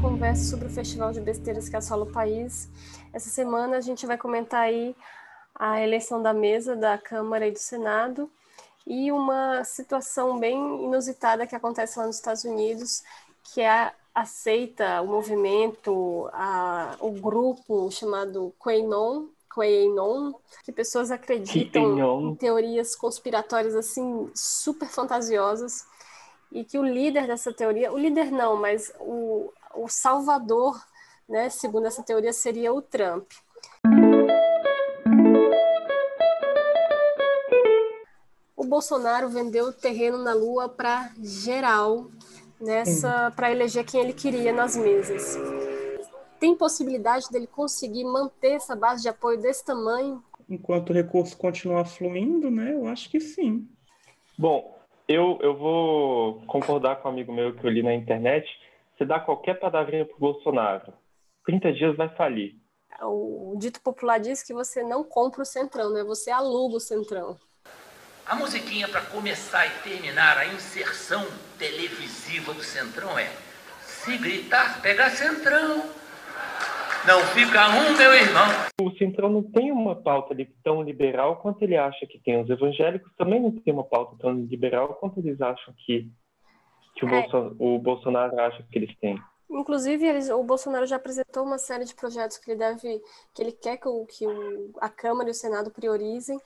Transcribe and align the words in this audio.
conversa 0.00 0.44
sobre 0.44 0.66
o 0.66 0.70
festival 0.70 1.12
de 1.12 1.20
besteiras 1.20 1.68
que 1.68 1.76
assola 1.76 2.04
o 2.04 2.12
país. 2.12 2.70
Essa 3.12 3.28
semana 3.28 3.76
a 3.76 3.80
gente 3.80 4.06
vai 4.06 4.16
comentar 4.16 4.62
aí 4.62 4.96
a 5.54 5.80
eleição 5.80 6.22
da 6.22 6.32
mesa 6.32 6.74
da 6.74 6.96
Câmara 6.96 7.46
e 7.46 7.52
do 7.52 7.58
Senado 7.58 8.30
e 8.86 9.12
uma 9.12 9.62
situação 9.62 10.38
bem 10.38 10.56
inusitada 10.84 11.46
que 11.46 11.54
acontece 11.54 11.98
lá 11.98 12.06
nos 12.06 12.16
Estados 12.16 12.44
Unidos, 12.44 13.02
que 13.52 13.60
é 13.60 13.92
aceita 14.14 15.02
o 15.02 15.06
movimento, 15.06 16.28
a, 16.32 16.96
o 16.98 17.10
grupo 17.12 17.90
chamado 17.90 18.54
QAnon, 18.58 19.26
QAnon, 19.54 20.32
que 20.64 20.72
pessoas 20.72 21.10
acreditam 21.10 22.30
em 22.30 22.34
teorias 22.36 22.96
conspiratórias 22.96 23.74
assim 23.74 24.30
super 24.34 24.88
fantasiosas 24.88 25.84
e 26.50 26.64
que 26.64 26.78
o 26.78 26.84
líder 26.84 27.26
dessa 27.26 27.52
teoria, 27.52 27.92
o 27.92 27.98
líder 27.98 28.32
não, 28.32 28.56
mas 28.56 28.92
o, 28.98 29.52
o 29.74 29.88
salvador, 29.88 30.80
né, 31.28 31.48
segundo 31.48 31.86
essa 31.86 32.02
teoria, 32.02 32.32
seria 32.32 32.72
o 32.72 32.82
Trump. 32.82 33.30
O 38.56 38.64
Bolsonaro 38.64 39.28
vendeu 39.28 39.66
o 39.66 39.72
terreno 39.72 40.18
na 40.18 40.34
Lua 40.34 40.68
para 40.68 41.10
geral 41.22 42.10
nessa 42.60 43.32
para 43.34 43.50
eleger 43.50 43.84
quem 43.84 44.02
ele 44.02 44.12
queria 44.12 44.52
nas 44.52 44.76
mesas. 44.76 45.38
Tem 46.38 46.54
possibilidade 46.54 47.30
dele 47.30 47.46
conseguir 47.46 48.04
manter 48.04 48.52
essa 48.52 48.76
base 48.76 49.02
de 49.02 49.08
apoio 49.08 49.40
desse 49.40 49.64
tamanho? 49.64 50.22
Enquanto 50.48 50.90
o 50.90 50.92
recurso 50.92 51.36
continuar 51.36 51.84
fluindo, 51.84 52.50
né? 52.50 52.74
Eu 52.74 52.86
acho 52.86 53.10
que 53.10 53.20
sim. 53.20 53.68
Bom, 54.38 54.78
eu, 55.06 55.38
eu 55.42 55.56
vou 55.56 56.42
concordar 56.46 56.96
com 56.96 57.08
um 57.08 57.12
amigo 57.12 57.32
meu 57.32 57.54
que 57.54 57.64
eu 57.64 57.70
li 57.70 57.82
na 57.82 57.94
internet. 57.94 58.48
Você 59.00 59.06
dá 59.06 59.18
qualquer 59.18 59.58
palavrinha 59.58 60.04
para 60.04 60.14
o 60.14 60.20
Bolsonaro, 60.20 60.92
30 61.46 61.72
dias 61.72 61.96
vai 61.96 62.10
falir. 62.16 62.56
O 63.00 63.56
dito 63.58 63.80
popular 63.80 64.20
diz 64.20 64.42
que 64.42 64.52
você 64.52 64.82
não 64.82 65.02
compra 65.02 65.40
o 65.40 65.46
Centrão, 65.46 65.90
né? 65.90 66.04
Você 66.04 66.30
aluga 66.30 66.76
o 66.76 66.80
Centrão. 66.80 67.34
A 68.26 68.36
musiquinha 68.36 68.86
para 68.88 69.00
começar 69.00 69.66
e 69.66 69.70
terminar 69.88 70.36
a 70.36 70.44
inserção 70.52 71.26
televisiva 71.58 72.52
do 72.52 72.62
Centrão 72.62 73.18
é: 73.18 73.32
se 73.80 74.18
gritar, 74.18 74.82
pega 74.82 75.08
Centrão. 75.08 75.82
Não 77.06 77.20
fica 77.28 77.70
um, 77.70 77.96
meu 77.96 78.12
irmão. 78.12 78.46
O 78.82 78.90
Centrão 78.98 79.30
não 79.30 79.42
tem 79.42 79.72
uma 79.72 79.96
pauta 79.96 80.36
tão 80.62 80.82
liberal 80.82 81.36
quanto 81.36 81.62
ele 81.62 81.74
acha 81.74 82.06
que 82.06 82.18
tem. 82.18 82.38
Os 82.38 82.50
evangélicos 82.50 83.10
também 83.16 83.40
não 83.40 83.50
têm 83.50 83.72
uma 83.72 83.84
pauta 83.84 84.14
tão 84.20 84.34
liberal 84.34 84.92
quanto 84.96 85.20
eles 85.20 85.40
acham 85.40 85.72
que, 85.86 86.06
que 87.00 87.06
o, 87.06 87.14
é. 87.14 87.22
Bolson, 87.22 87.56
o 87.58 87.78
Bolsonaro 87.78 88.38
acha 88.38 88.62
que 88.70 88.78
eles 88.78 88.94
têm. 88.98 89.18
Inclusive, 89.50 90.06
eles, 90.06 90.28
o 90.28 90.42
Bolsonaro 90.44 90.86
já 90.86 90.96
apresentou 90.96 91.44
uma 91.44 91.58
série 91.58 91.84
de 91.84 91.94
projetos 91.94 92.38
que 92.38 92.50
ele 92.50 92.58
deve, 92.58 93.02
que 93.34 93.42
ele 93.42 93.52
quer 93.52 93.78
que, 93.78 93.88
o, 93.88 94.06
que 94.06 94.26
o, 94.26 94.70
a 94.80 94.88
Câmara 94.88 95.28
e 95.28 95.32
o 95.32 95.34
Senado 95.34 95.70
priorizem. 95.70 96.38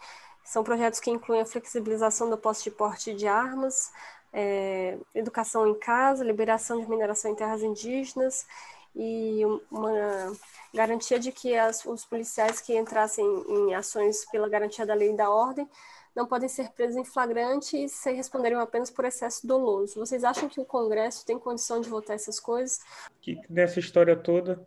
São 0.44 0.62
projetos 0.62 1.00
que 1.00 1.10
incluem 1.10 1.42
a 1.42 1.46
flexibilização 1.46 2.30
do 2.30 2.38
posse 2.38 2.64
de 2.64 2.70
porte 2.70 3.14
de 3.14 3.26
armas, 3.26 3.90
é, 4.32 4.96
educação 5.14 5.66
em 5.66 5.74
casa, 5.74 6.24
liberação 6.24 6.80
de 6.80 6.88
mineração 6.88 7.30
em 7.30 7.34
terras 7.34 7.62
indígenas 7.62 8.46
e 8.94 9.42
uma 9.70 10.32
garantia 10.72 11.18
de 11.18 11.32
que 11.32 11.56
as, 11.56 11.84
os 11.84 12.04
policiais 12.04 12.60
que 12.60 12.76
entrassem 12.76 13.24
em 13.48 13.74
ações 13.74 14.24
pela 14.30 14.48
garantia 14.48 14.86
da 14.86 14.94
lei 14.94 15.10
e 15.10 15.16
da 15.16 15.30
ordem 15.30 15.68
não 16.14 16.26
podem 16.26 16.48
ser 16.48 16.70
presos 16.70 16.96
em 16.96 17.04
flagrante 17.04 17.88
se 17.88 18.12
responderiam 18.12 18.60
apenas 18.60 18.90
por 18.90 19.04
excesso 19.04 19.46
doloso. 19.46 19.98
Vocês 19.98 20.22
acham 20.22 20.48
que 20.48 20.60
o 20.60 20.64
Congresso 20.64 21.26
tem 21.26 21.38
condição 21.38 21.80
de 21.80 21.88
votar 21.88 22.14
essas 22.14 22.38
coisas? 22.38 22.78
Que 23.20 23.40
nessa 23.50 23.80
história 23.80 24.14
toda, 24.14 24.64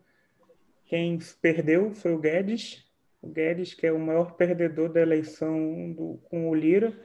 quem 0.86 1.20
perdeu 1.42 1.94
foi 1.94 2.14
o 2.14 2.20
Guedes. 2.20 2.86
O 3.22 3.28
Guedes, 3.28 3.74
que 3.74 3.88
é 3.88 3.92
o 3.92 4.00
maior 4.00 4.34
perdedor 4.34 4.90
da 4.90 5.02
eleição 5.02 5.94
do, 5.94 6.20
com 6.30 6.50
o 6.50 6.56
Lira, 6.56 6.98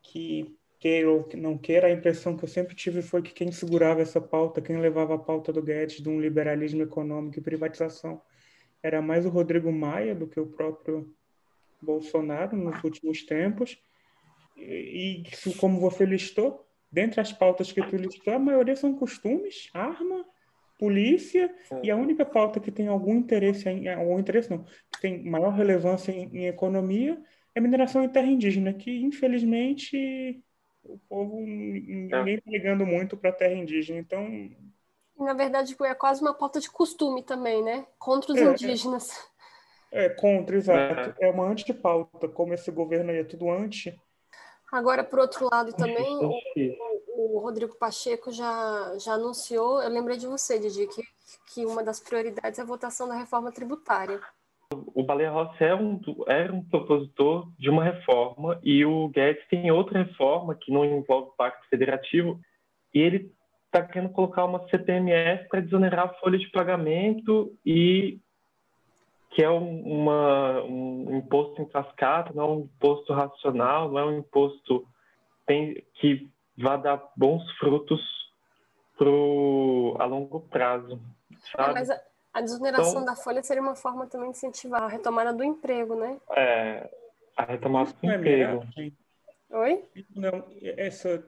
que 0.00 0.56
queira 0.78 1.10
ou 1.10 1.22
que 1.22 1.36
não 1.36 1.56
queira, 1.56 1.86
a 1.86 1.92
impressão 1.92 2.36
que 2.36 2.44
eu 2.44 2.48
sempre 2.48 2.74
tive 2.74 3.02
foi 3.02 3.22
que 3.22 3.32
quem 3.32 3.52
segurava 3.52 4.02
essa 4.02 4.20
pauta, 4.20 4.60
quem 4.60 4.80
levava 4.80 5.14
a 5.14 5.18
pauta 5.18 5.52
do 5.52 5.62
Guedes 5.62 6.02
de 6.02 6.08
um 6.08 6.20
liberalismo 6.20 6.82
econômico 6.82 7.38
e 7.38 7.42
privatização, 7.42 8.20
era 8.82 9.00
mais 9.00 9.24
o 9.24 9.28
Rodrigo 9.28 9.70
Maia 9.70 10.14
do 10.14 10.26
que 10.26 10.40
o 10.40 10.46
próprio 10.46 11.14
Bolsonaro 11.82 12.56
nos 12.56 12.82
últimos 12.82 13.24
tempos. 13.24 13.78
E, 14.56 15.22
e 15.46 15.54
como 15.54 15.80
você 15.80 16.04
listou, 16.04 16.66
dentre 16.90 17.20
as 17.20 17.32
pautas 17.32 17.72
que 17.72 17.82
tu 17.82 17.96
listou, 17.96 18.32
a 18.32 18.38
maioria 18.38 18.76
são 18.76 18.94
costumes, 18.94 19.68
arma, 19.74 20.24
polícia, 20.78 21.54
e 21.82 21.90
a 21.90 21.96
única 21.96 22.24
pauta 22.24 22.58
que 22.58 22.70
tem 22.70 22.88
algum 22.88 23.14
interesse, 23.14 23.68
em, 23.68 23.88
algum 23.88 24.18
interesse 24.18 24.50
não, 24.50 24.64
que 24.64 25.00
tem 25.00 25.22
maior 25.24 25.50
relevância 25.50 26.10
em, 26.12 26.28
em 26.36 26.46
economia 26.46 27.22
é 27.54 27.60
mineração 27.60 28.02
em 28.02 28.08
terra 28.08 28.26
indígena, 28.26 28.72
que 28.72 28.90
infelizmente 29.02 30.42
o 30.82 30.98
povo 31.08 31.40
ninguém 31.40 32.34
está 32.34 32.50
ligando 32.50 32.86
muito 32.86 33.16
para 33.16 33.30
a 33.30 33.34
terra 33.34 33.54
indígena. 33.54 34.00
Então. 34.00 34.50
Na 35.18 35.34
verdade, 35.34 35.76
é 35.82 35.94
quase 35.94 36.22
uma 36.22 36.34
pauta 36.34 36.58
de 36.58 36.70
costume 36.70 37.22
também, 37.22 37.62
né? 37.62 37.86
Contra 37.98 38.32
os 38.32 38.38
é, 38.38 38.44
é. 38.44 38.50
indígenas. 38.50 39.10
É, 39.10 39.14
é, 39.92 40.08
contra, 40.08 40.56
exato. 40.56 41.14
É. 41.20 41.28
é 41.28 41.30
uma 41.30 41.46
antipauta, 41.46 42.28
como 42.28 42.54
esse 42.54 42.70
governo 42.70 43.10
aí 43.10 43.18
é 43.18 43.24
tudo 43.24 43.50
anti. 43.50 43.94
Agora, 44.72 45.04
por 45.04 45.18
outro 45.18 45.48
lado, 45.52 45.72
também, 45.74 46.16
o, 46.16 46.32
o, 47.08 47.38
Rodrigo 47.40 47.76
Pacheco 47.76 48.32
já, 48.32 48.96
já 48.98 49.12
anunciou, 49.12 49.82
eu 49.82 49.90
lembrei 49.90 50.16
de 50.16 50.26
você, 50.26 50.58
Didi, 50.58 50.86
que, 50.86 51.02
que 51.52 51.66
uma 51.66 51.84
das 51.84 52.00
prioridades 52.00 52.58
é 52.58 52.62
a 52.62 52.66
votação 52.66 53.06
da 53.06 53.14
reforma 53.14 53.52
tributária 53.52 54.18
o 54.94 55.02
Baleia 55.02 55.30
Rossi 55.30 55.62
é 55.62 55.74
um, 55.74 56.00
era 56.26 56.52
um 56.52 56.64
propositor 56.64 57.50
de 57.58 57.68
uma 57.68 57.84
reforma 57.84 58.58
e 58.62 58.84
o 58.84 59.08
Guedes 59.08 59.46
tem 59.48 59.70
outra 59.70 60.02
reforma 60.02 60.54
que 60.54 60.72
não 60.72 60.84
envolve 60.84 61.28
o 61.28 61.36
Pacto 61.36 61.68
Federativo 61.68 62.40
e 62.94 63.00
ele 63.00 63.32
está 63.66 63.82
querendo 63.82 64.12
colocar 64.12 64.44
uma 64.44 64.66
CPMF 64.68 65.48
para 65.48 65.60
desonerar 65.60 66.06
a 66.06 66.14
folha 66.14 66.38
de 66.38 66.50
pagamento 66.50 67.56
e 67.64 68.20
que 69.34 69.42
é 69.42 69.50
um, 69.50 69.82
uma, 69.82 70.62
um 70.62 71.16
imposto 71.16 71.60
em 71.62 71.68
cascata, 71.68 72.32
não 72.34 72.44
é 72.44 72.48
um 72.48 72.60
imposto 72.60 73.12
racional, 73.12 73.90
não 73.90 73.98
é 73.98 74.04
um 74.06 74.18
imposto 74.18 74.86
que 75.94 76.30
vai 76.56 76.80
dar 76.80 77.02
bons 77.16 77.42
frutos 77.58 78.00
pro, 78.96 79.96
a 79.98 80.04
longo 80.04 80.40
prazo. 80.40 81.00
É, 81.58 81.72
mas 81.72 81.90
a 81.90 82.00
a 82.32 82.40
desoneração 82.40 82.92
então, 82.92 83.04
da 83.04 83.14
folha 83.14 83.42
seria 83.42 83.62
uma 83.62 83.74
forma 83.74 84.06
também 84.06 84.30
de 84.30 84.38
incentivar 84.38 84.82
a 84.82 84.88
retomada 84.88 85.32
do 85.34 85.44
emprego, 85.44 85.94
né? 85.94 86.18
É, 86.34 86.90
a 87.36 87.44
retomada 87.44 87.92
do 87.92 88.10
é 88.10 88.16
emprego. 88.16 88.66
Oi? 89.50 89.84
Não, 90.16 90.42
essa 90.62 91.22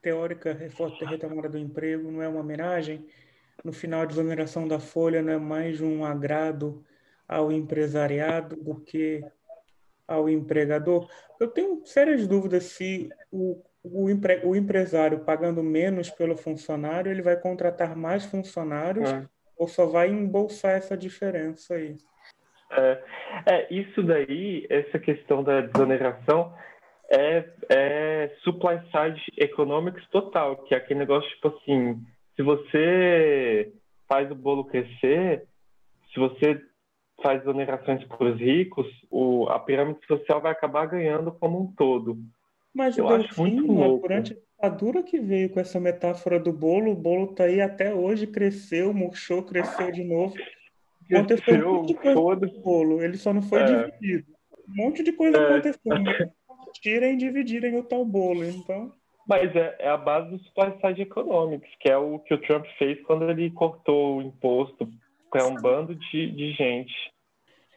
teórica 0.00 0.54
retomada 0.54 1.50
do 1.50 1.58
emprego 1.58 2.10
não 2.10 2.22
é 2.22 2.28
uma 2.28 2.40
homenagem? 2.40 3.06
No 3.62 3.72
final, 3.72 4.00
a 4.00 4.06
desoneração 4.06 4.66
da 4.66 4.80
folha 4.80 5.20
não 5.20 5.32
é 5.34 5.38
mais 5.38 5.82
um 5.82 6.04
agrado 6.04 6.82
ao 7.28 7.50
empresariado 7.50 8.56
do 8.56 8.80
que 8.80 9.24
ao 10.06 10.28
empregador? 10.28 11.08
Eu 11.40 11.48
tenho 11.48 11.84
sérias 11.84 12.26
dúvidas 12.26 12.64
se 12.64 13.08
o, 13.30 13.62
o, 13.82 14.08
empre, 14.08 14.40
o 14.44 14.54
empresário 14.54 15.24
pagando 15.24 15.62
menos 15.62 16.10
pelo 16.10 16.36
funcionário, 16.36 17.10
ele 17.10 17.22
vai 17.22 17.36
contratar 17.36 17.96
mais 17.96 18.24
funcionários 18.24 19.10
é 19.10 19.26
ou 19.56 19.66
só 19.66 19.86
vai 19.86 20.08
embolsar 20.08 20.72
essa 20.72 20.96
diferença 20.96 21.74
aí? 21.74 21.96
É, 22.70 23.02
é, 23.46 23.74
isso 23.74 24.02
daí, 24.02 24.66
essa 24.68 24.98
questão 24.98 25.42
da 25.42 25.62
desoneração, 25.62 26.52
é, 27.10 27.48
é 27.70 28.36
supply 28.42 28.78
side 28.90 29.22
economics 29.38 30.06
total, 30.08 30.56
que 30.64 30.74
é 30.74 30.78
aquele 30.78 31.00
negócio 31.00 31.28
tipo 31.30 31.48
assim, 31.48 32.04
se 32.34 32.42
você 32.42 33.72
faz 34.08 34.30
o 34.30 34.34
bolo 34.34 34.64
crescer, 34.64 35.46
se 36.12 36.18
você 36.18 36.60
faz 37.22 37.40
exonerações 37.42 38.04
para 38.04 38.24
os 38.24 38.38
ricos, 38.38 38.86
o, 39.10 39.48
a 39.48 39.58
pirâmide 39.58 40.04
social 40.06 40.40
vai 40.40 40.52
acabar 40.52 40.86
ganhando 40.86 41.32
como 41.32 41.60
um 41.60 41.72
todo. 41.72 42.18
Mas 42.74 42.98
eu 42.98 43.08
acho 43.08 43.40
muito 43.40 43.72
né, 43.72 43.86
louco. 43.86 44.06
durante 44.06 44.36
a 44.60 44.68
dura 44.68 45.02
que 45.02 45.18
veio 45.18 45.48
com 45.50 45.58
essa 45.58 45.80
metáfora 45.80 46.38
do 46.38 46.52
bolo, 46.52 46.92
o 46.92 46.96
bolo 46.96 47.28
tá 47.28 47.44
aí 47.44 47.60
até 47.60 47.94
hoje, 47.94 48.26
cresceu, 48.26 48.92
murchou, 48.92 49.42
cresceu 49.42 49.90
de 49.90 50.04
novo. 50.04 50.34
Aconteceu 51.10 51.70
um 51.70 51.74
monte 51.74 51.88
de 51.88 51.94
coisa 51.94 52.48
com 52.48 52.58
o 52.58 52.62
bolo, 52.62 53.02
ele 53.02 53.16
só 53.16 53.32
não 53.32 53.42
foi 53.42 53.60
é. 53.60 53.64
dividido. 53.64 54.26
Um 54.68 54.84
monte 54.84 55.02
de 55.02 55.12
coisa 55.12 55.38
é. 55.38 55.44
aconteceu. 55.44 56.32
Tirem 56.82 57.14
e 57.14 57.16
dividirem 57.16 57.78
o 57.78 57.82
tal 57.82 58.04
bolo, 58.04 58.44
então... 58.44 58.92
Mas 59.26 59.56
é, 59.56 59.74
é 59.80 59.88
a 59.88 59.96
base 59.96 60.30
do 60.30 60.38
supply 60.38 60.72
side 60.80 61.02
economics, 61.02 61.68
que 61.80 61.88
é 61.88 61.96
o 61.96 62.18
que 62.20 62.32
o 62.32 62.40
Trump 62.42 62.64
fez 62.78 63.02
quando 63.02 63.28
ele 63.28 63.50
cortou 63.50 64.18
o 64.18 64.22
imposto 64.22 64.88
para 65.30 65.46
um 65.46 65.54
bando 65.54 65.94
de, 65.94 66.30
de 66.30 66.52
gente. 66.52 66.94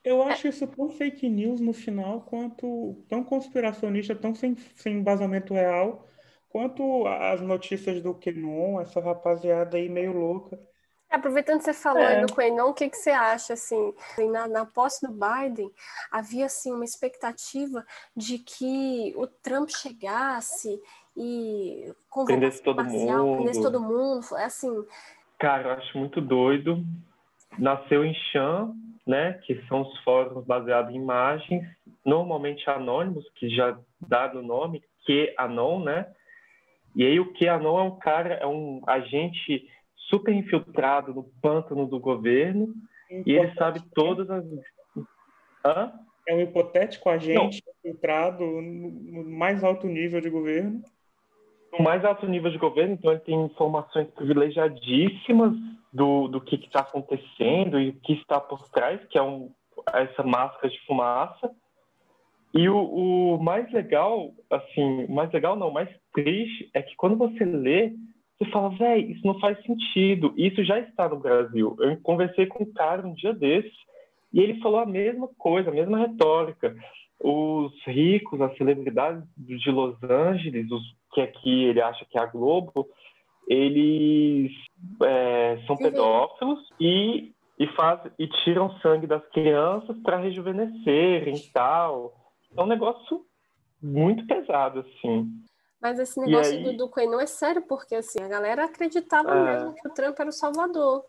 Eu 0.03 0.23
acho 0.23 0.47
isso 0.47 0.65
tão 0.67 0.89
fake 0.89 1.27
news 1.27 1.59
no 1.59 1.73
final, 1.73 2.21
quanto 2.21 3.03
tão 3.07 3.23
conspiracionista, 3.23 4.15
tão 4.15 4.33
sem, 4.33 4.55
sem 4.55 4.95
embasamento 4.95 5.53
real, 5.53 6.07
Quanto 6.49 7.05
às 7.05 7.41
notícias 7.41 8.01
do 8.01 8.15
Kenon, 8.15 8.81
essa 8.81 8.99
rapaziada 8.99 9.77
aí 9.77 9.87
meio 9.87 10.13
louca, 10.13 10.59
Aproveitando 11.09 11.57
que 11.57 11.63
você 11.63 11.73
falou 11.73 12.03
é. 12.03 12.17
aí 12.17 12.21
do 12.23 12.35
Quenon, 12.35 12.69
o 12.69 12.73
que, 12.73 12.87
que 12.87 12.95
você 12.95 13.09
acha, 13.09 13.53
assim, 13.53 13.95
na, 14.31 14.47
na 14.47 14.63
posse 14.63 15.01
do 15.07 15.11
Biden, 15.11 15.71
havia, 16.11 16.45
assim, 16.45 16.71
uma 16.71 16.85
expectativa 16.85 17.83
de 18.15 18.37
que 18.37 19.11
o 19.17 19.25
Trump 19.25 19.69
chegasse 19.69 20.79
e 21.17 21.91
convocasse 22.11 22.61
todo 22.61 22.75
parcial, 22.75 23.25
mundo. 23.25 23.61
todo 23.63 23.81
mundo, 23.81 24.23
assim... 24.35 24.85
Cara, 25.39 25.69
eu 25.69 25.73
acho 25.73 25.97
muito 25.97 26.21
doido. 26.21 26.85
Nasceu 27.59 28.05
em 28.05 28.13
Chan, 28.31 28.73
né, 29.05 29.33
que 29.45 29.61
são 29.67 29.81
os 29.81 29.97
fóruns 29.99 30.45
baseados 30.45 30.93
em 30.93 30.97
imagens, 30.97 31.65
normalmente 32.05 32.69
anônimos, 32.69 33.27
que 33.35 33.49
já 33.49 33.77
dá 33.99 34.31
no 34.33 34.41
nome, 34.41 34.83
QAnon, 35.05 35.83
né? 35.83 36.05
E 36.95 37.05
aí 37.05 37.19
o 37.19 37.33
QAnon 37.33 37.79
é 37.79 37.83
um 37.83 37.97
cara, 37.97 38.35
é 38.35 38.45
um 38.45 38.81
agente 38.85 39.67
super 40.09 40.33
infiltrado 40.33 41.13
no 41.13 41.23
pântano 41.41 41.85
do 41.85 41.99
governo 41.99 42.73
e 43.25 43.31
ele 43.31 43.53
sabe 43.55 43.81
todas 43.93 44.29
as. 44.29 44.45
Hã? 45.65 45.91
É 46.27 46.35
um 46.35 46.41
hipotético 46.41 47.09
agente 47.09 47.63
Não. 47.65 47.73
infiltrado 47.91 48.43
no 48.43 49.29
mais 49.29 49.63
alto 49.63 49.87
nível 49.87 50.21
de 50.21 50.29
governo. 50.29 50.83
No 51.71 51.83
mais 51.83 52.03
alto 52.05 52.27
nível 52.27 52.51
de 52.51 52.57
governo, 52.57 52.93
então 52.93 53.11
ele 53.11 53.21
tem 53.21 53.45
informações 53.45 54.07
privilegiadíssimas 54.11 55.53
do, 55.91 56.27
do 56.27 56.41
que 56.41 56.55
está 56.55 56.81
acontecendo 56.81 57.79
e 57.79 57.89
o 57.89 57.99
que 58.01 58.13
está 58.13 58.39
por 58.39 58.69
trás, 58.69 59.03
que 59.05 59.17
é 59.17 59.23
um, 59.23 59.51
essa 59.93 60.23
máscara 60.23 60.69
de 60.69 60.79
fumaça. 60.85 61.51
E 62.53 62.67
o, 62.67 62.77
o 63.35 63.43
mais 63.43 63.71
legal, 63.71 64.31
assim, 64.49 65.07
mais 65.07 65.31
legal 65.31 65.55
não, 65.55 65.71
mais 65.71 65.89
triste 66.13 66.69
é 66.73 66.81
que 66.81 66.95
quando 66.95 67.15
você 67.15 67.43
lê, 67.45 67.93
você 68.37 68.49
fala, 68.51 68.69
velho, 68.69 69.11
isso 69.11 69.25
não 69.25 69.39
faz 69.39 69.61
sentido. 69.63 70.33
Isso 70.37 70.63
já 70.63 70.79
está 70.79 71.09
no 71.09 71.19
Brasil. 71.19 71.75
Eu 71.79 71.97
conversei 72.01 72.45
com 72.45 72.63
um 72.63 72.73
cara 72.73 73.05
um 73.05 73.13
dia 73.13 73.33
desses 73.33 73.73
e 74.33 74.39
ele 74.39 74.61
falou 74.61 74.79
a 74.79 74.85
mesma 74.85 75.27
coisa, 75.37 75.69
a 75.69 75.73
mesma 75.73 75.97
retórica. 75.97 76.75
Os 77.21 77.73
ricos, 77.85 78.39
as 78.39 78.55
celebridades 78.57 79.23
de 79.37 79.69
Los 79.69 80.01
Angeles, 80.03 80.71
os 80.71 80.83
que 81.13 81.21
aqui 81.21 81.65
ele 81.65 81.81
acha 81.81 82.05
que 82.05 82.17
é 82.17 82.21
a 82.21 82.25
Globo, 82.25 82.87
eles 83.49 84.51
é, 85.03 85.59
são 85.67 85.75
pedófilos 85.75 86.59
e 86.79 87.33
e, 87.59 87.67
faz, 87.75 87.99
e 88.17 88.25
tiram 88.45 88.79
sangue 88.79 89.05
das 89.05 89.21
crianças 89.31 89.97
para 90.01 90.17
rejuvenescerem 90.17 91.35
e 91.35 91.51
tal. 91.51 92.13
É 92.55 92.63
um 92.63 92.65
negócio 92.65 93.25
muito 93.83 94.25
pesado, 94.25 94.79
assim. 94.79 95.29
Mas 95.81 95.99
esse 95.99 96.19
negócio 96.21 96.55
aí... 96.55 96.63
do, 96.63 96.87
do 96.87 96.91
não 97.11 97.19
é 97.19 97.25
sério, 97.25 97.61
porque 97.67 97.95
assim, 97.95 98.23
a 98.23 98.29
galera 98.29 98.63
acreditava 98.63 99.31
é... 99.31 99.43
mesmo 99.43 99.75
que 99.75 99.87
o 99.87 99.93
Trump 99.93 100.17
era 100.17 100.29
o 100.29 100.33
salvador. 100.33 101.03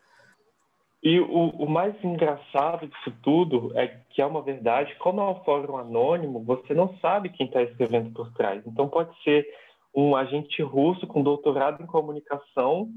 E 1.03 1.19
o, 1.19 1.49
o, 1.49 1.69
mais 1.69 1.95
engraçado 2.05 2.87
disso 2.87 3.11
tudo 3.23 3.73
é 3.75 3.87
que 4.11 4.21
é 4.21 4.27
uma 4.27 4.43
verdade, 4.43 4.95
como 4.97 5.21
é 5.23 5.31
um 5.31 5.43
fórum 5.45 5.79
anônimo, 5.79 6.45
você 6.45 6.75
não 6.75 6.95
sabe 6.99 7.31
quem 7.31 7.47
está 7.47 7.63
escrevendo 7.63 8.13
por 8.13 8.31
trás. 8.35 8.63
Então 8.67 8.87
pode 8.87 9.11
ser 9.23 9.47
um 9.95 10.15
agente 10.15 10.63
russo 10.63 11.07
com 11.07 11.23
doutorado 11.23 11.83
em 11.83 11.87
comunicação 11.87 12.91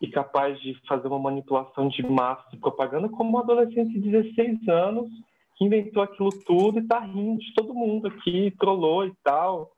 e 0.00 0.08
capaz 0.08 0.58
de 0.60 0.74
fazer 0.88 1.08
uma 1.08 1.18
manipulação 1.18 1.88
de 1.88 2.02
massa 2.02 2.48
de 2.50 2.56
propaganda, 2.56 3.08
como 3.08 3.36
um 3.36 3.40
adolescente 3.40 4.00
de 4.00 4.10
16 4.10 4.68
anos 4.68 5.10
que 5.56 5.64
inventou 5.66 6.02
aquilo 6.02 6.30
tudo 6.46 6.78
e 6.78 6.82
está 6.82 7.00
rindo 7.00 7.38
de 7.38 7.54
todo 7.54 7.74
mundo 7.74 8.08
aqui, 8.08 8.50
trollou 8.58 9.04
e 9.06 9.14
tal. 9.22 9.70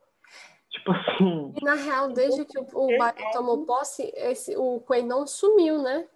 Tipo 0.71 0.93
assim. 0.93 1.53
E 1.61 1.65
na 1.65 1.75
real, 1.75 2.13
desde 2.13 2.45
que 2.45 2.59
o, 2.59 2.67
o 2.73 2.87
Biden 2.87 3.31
tomou 3.33 3.67
posse, 3.67 4.13
esse, 4.15 4.57
o 4.57 4.81
Quenon 4.81 5.27
sumiu, 5.27 5.83
né? 5.83 6.07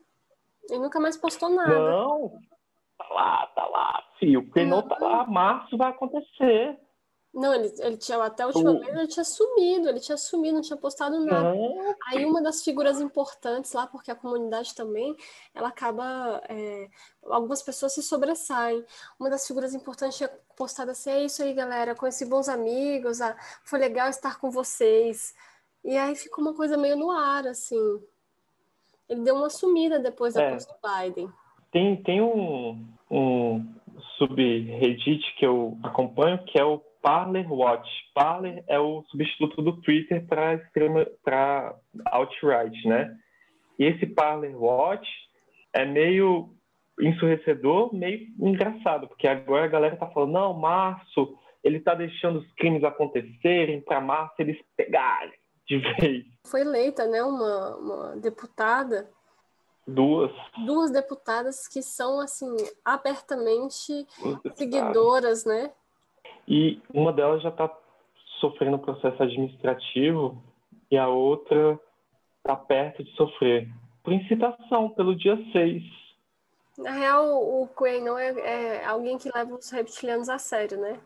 Ele 0.71 0.81
nunca 0.81 1.01
mais 1.01 1.17
postou 1.17 1.49
nada. 1.51 1.75
Não, 1.79 2.33
tá 2.97 3.09
lá, 3.11 3.47
tá 3.55 3.67
lá, 3.67 4.05
filho. 4.19 4.41
O 4.41 4.51
Quenon 4.51 4.83
tá 4.83 4.97
lá, 5.01 5.27
março 5.27 5.77
vai 5.77 5.91
acontecer. 5.91 6.79
Não, 7.37 7.53
ele, 7.53 7.71
ele 7.81 7.99
tinha, 7.99 8.17
até 8.25 8.45
a 8.45 8.47
última 8.47 8.73
vez 8.79 8.89
ele 8.97 9.07
tinha 9.09 9.23
sumido, 9.23 9.91
ele 9.91 10.01
tinha 10.01 10.17
sumido, 10.17 10.55
não 10.55 10.63
tinha 10.63 10.77
postado 10.79 11.23
nada. 11.23 11.55
Aí 12.07 12.25
uma 12.25 12.41
das 12.41 12.65
figuras 12.65 12.99
importantes 12.99 13.75
lá, 13.75 13.87
porque 13.87 14.11
a 14.11 14.15
comunidade 14.15 14.75
também, 14.75 15.15
ela 15.55 15.69
acaba. 15.69 16.41
É, 16.49 16.89
algumas 17.25 17.63
pessoas 17.63 17.93
se 17.93 18.03
sobressaem. 18.03 18.83
Uma 19.21 19.29
das 19.29 19.47
figuras 19.47 19.75
importantes 19.75 20.17
tinha 20.17 20.31
postado 20.57 20.93
assim: 20.93 21.11
é 21.11 21.25
isso 21.25 21.43
aí, 21.43 21.53
galera, 21.53 21.95
conheci 21.95 22.25
bons 22.25 22.49
amigos, 22.49 23.21
ah, 23.21 23.37
foi 23.65 23.81
legal 23.81 24.09
estar 24.09 24.41
com 24.41 24.51
vocês. 24.51 25.35
E 25.85 25.95
aí 25.95 26.17
ficou 26.17 26.43
uma 26.43 26.55
coisa 26.55 26.79
meio 26.79 26.97
no 26.97 27.11
ar, 27.11 27.47
assim. 27.47 28.01
Ele 29.11 29.21
deu 29.21 29.37
uma 29.37 29.51
sumida 29.51 29.99
depois 29.99 30.33
da 30.33 30.43
é. 30.43 30.57
do 30.57 30.75
Biden. 30.83 31.31
Tem, 31.71 32.03
tem 32.03 32.23
um, 32.23 32.83
um 33.11 33.63
subreddit 34.17 35.35
que 35.37 35.45
eu 35.45 35.77
acompanho, 35.83 36.43
que 36.47 36.59
é 36.59 36.65
o 36.65 36.81
Parler 37.07 37.53
Watch. 37.53 37.89
Parler 38.13 38.65
é 38.67 38.81
o 38.81 39.05
substituto 39.05 39.63
do 39.63 39.81
Twitter 39.81 40.27
para 40.27 41.77
alt-right, 42.07 42.89
né? 42.89 43.17
E 43.79 43.85
esse 43.85 44.07
Parler 44.07 44.61
Watch 44.61 45.09
é 45.73 45.85
meio 45.85 46.51
ensurrecedor, 47.01 47.95
meio 47.95 48.27
engraçado, 48.41 49.07
porque 49.07 49.29
agora 49.29 49.67
a 49.67 49.69
galera 49.69 49.97
tá 49.97 50.09
falando, 50.09 50.33
não, 50.33 50.53
março, 50.53 51.39
ele 51.63 51.79
tá 51.79 51.95
deixando 51.95 52.41
os 52.41 52.55
crimes 52.55 52.83
acontecerem 52.83 53.81
para 53.83 54.01
março 54.01 54.35
eles 54.41 54.61
pegarem 54.77 55.39
de 55.65 55.79
vez. 55.79 56.25
Foi 56.45 56.63
eleita, 56.63 57.07
né, 57.07 57.23
uma, 57.23 57.77
uma 57.77 58.17
deputada 58.17 59.09
Duas. 59.89 60.33
Duas 60.65 60.91
deputadas 60.91 61.69
que 61.69 61.81
são, 61.81 62.19
assim, 62.19 62.57
abertamente 62.85 64.05
seguidoras, 64.57 65.45
né? 65.45 65.73
E 66.47 66.81
uma 66.93 67.13
delas 67.13 67.43
já 67.43 67.49
está 67.49 67.71
sofrendo 68.41 68.79
processo 68.79 69.23
administrativo 69.23 70.43
e 70.91 70.97
a 70.97 71.09
outra 71.09 71.79
está 72.39 72.55
perto 72.55 73.03
de 73.03 73.11
sofrer 73.13 73.69
por 74.03 74.13
incitação 74.13 74.91
pelo 74.91 75.17
dia 75.17 75.37
6. 75.53 75.83
Na 76.79 76.93
real, 76.93 77.43
o 77.43 77.67
Quenon 77.69 78.19
é, 78.19 78.29
é 78.39 78.85
alguém 78.85 79.19
que 79.19 79.31
leva 79.35 79.55
os 79.55 79.71
reptilianos 79.71 80.29
a 80.29 80.39
sério, 80.39 80.79
né? 80.79 81.01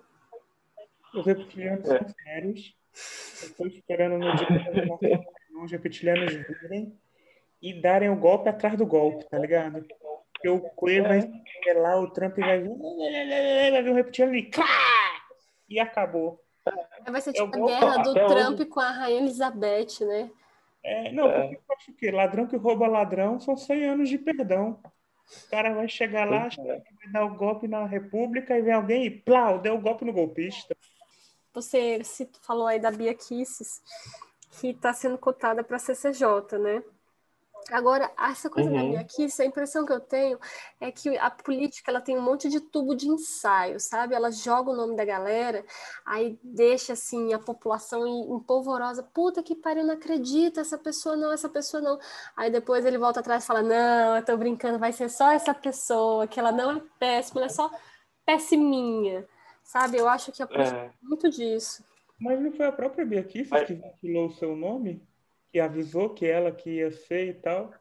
Os 1.15 1.25
reptilianos 1.25 1.89
é. 1.89 1.99
são 1.99 2.09
sérios. 2.09 2.75
Eu 3.43 3.49
estou 3.49 3.67
esperando 3.69 4.19
no 4.19 4.37
dia 4.37 4.47
que 4.99 5.57
os 5.65 5.71
reptilianos 5.71 6.33
virem 6.61 6.93
e 7.63 7.73
darem 7.73 8.11
o 8.11 8.17
golpe 8.17 8.49
atrás 8.49 8.77
do 8.77 8.85
golpe, 8.85 9.29
tá 9.29 9.39
ligado? 9.39 9.87
Porque 10.33 10.49
o 10.49 10.61
Queen 10.71 11.03
vai 11.03 11.21
é. 11.67 11.73
lá, 11.75 12.01
o 12.01 12.11
Trump 12.11 12.37
vai 12.39 12.61
vir, 12.61 13.71
vai 13.71 13.83
vir 13.83 13.91
um 13.91 13.95
reptiliano 13.95 14.35
e 14.35 14.51
e 15.71 15.79
acabou. 15.79 16.43
Vai 17.09 17.21
ser 17.21 17.33
tipo 17.33 17.65
a 17.65 17.67
guerra 17.67 17.97
do 17.99 18.13
Trump 18.13 18.69
com 18.69 18.81
a 18.81 18.91
Rainha 18.91 19.21
Elizabeth, 19.21 20.05
né? 20.05 20.31
É, 20.83 21.13
não, 21.13 21.31
porque 21.31 21.57
eu 21.57 21.77
acho 21.77 21.93
que 21.93 22.11
ladrão 22.11 22.47
que 22.47 22.57
rouba 22.57 22.87
ladrão 22.87 23.39
são 23.39 23.57
100 23.57 23.85
anos 23.85 24.09
de 24.09 24.19
perdão. 24.19 24.81
O 25.47 25.51
cara 25.51 25.73
vai 25.73 25.89
chegar 25.89 26.29
lá, 26.29 26.49
é. 26.59 26.67
vai 26.67 27.13
dar 27.13 27.25
o 27.25 27.37
golpe 27.37 27.69
na 27.69 27.87
República 27.87 28.59
e 28.59 28.63
vem 28.63 28.73
alguém 28.73 29.05
e 29.07 29.11
plau, 29.11 29.59
deu 29.59 29.75
o 29.75 29.81
golpe 29.81 30.05
no 30.05 30.13
golpista. 30.13 30.77
Você 31.55 32.01
falou 32.43 32.67
aí 32.67 32.79
da 32.79 32.91
Bia 32.91 33.15
Kisses, 33.15 33.81
que 34.61 34.69
está 34.69 34.93
sendo 34.93 35.19
cotada 35.19 35.63
para 35.63 35.77
a 35.77 35.81
CCJ, 35.81 36.59
né? 36.59 36.83
Agora, 37.71 38.11
essa 38.19 38.51
coisa 38.51 38.69
uhum. 38.71 38.77
da 38.77 38.83
minha 38.83 39.01
aqui, 39.01 39.27
a 39.39 39.45
impressão 39.45 39.85
que 39.85 39.93
eu 39.93 40.01
tenho 40.01 40.39
é 40.81 40.91
que 40.91 41.17
a 41.19 41.31
política 41.31 41.91
ela 41.91 42.01
tem 42.01 42.17
um 42.17 42.23
monte 42.23 42.49
de 42.49 42.61
tubo 42.61 42.95
de 42.95 43.09
ensaio, 43.09 43.79
sabe? 43.79 44.15
Ela 44.15 44.31
joga 44.31 44.71
o 44.71 44.77
nome 44.77 44.97
da 44.97 45.05
galera, 45.05 45.65
aí 46.05 46.39
deixa 46.43 46.95
assim 46.95 47.33
a 47.33 47.39
população 47.39 48.07
empolvorosa. 48.07 49.03
Puta 49.03 49.43
que 49.43 49.55
pariu, 49.55 49.85
não 49.85 49.95
acredito, 49.95 50.61
essa 50.61 50.79
pessoa 50.79 51.17
não, 51.17 51.33
essa 51.33 51.49
pessoa 51.49 51.81
não. 51.81 51.99
Aí 52.37 52.51
depois 52.51 52.85
ele 52.85 52.99
volta 52.99 53.21
atrás 53.21 53.45
e 53.45 53.47
fala: 53.47 53.63
Não, 53.63 54.17
eu 54.17 54.25
tô 54.25 54.37
brincando, 54.37 54.79
vai 54.79 54.93
ser 54.93 55.09
só 55.09 55.31
essa 55.31 55.55
pessoa, 55.55 56.27
que 56.27 56.41
ela 56.41 56.53
não 56.53 56.73
é 56.73 56.83
péssima, 56.99 57.41
ela 57.41 57.47
é 57.47 57.55
só 57.55 57.71
péssiminha. 58.25 59.27
Sabe? 59.63 59.99
Eu 59.99 60.09
acho 60.09 60.33
que 60.33 60.43
a 60.43 60.47
política 60.47 60.77
é 60.77 60.91
muito 61.01 61.31
disso. 61.31 61.85
Mas 62.21 62.41
não 62.41 62.53
foi 62.53 62.67
a 62.67 62.73
própria 62.73 63.07
Bia 63.07 63.23
que 63.23 63.43
ventilou 63.43 64.27
o 64.27 64.33
seu 64.33 64.57
nome? 64.57 65.09
Que 65.51 65.61
avisou 65.61 66.11
que 66.11 66.27
ela 66.27 66.53
que 66.53 66.71
ia 66.71 66.91
ser 66.91 67.29
e 67.29 67.35
tal, 67.35 67.73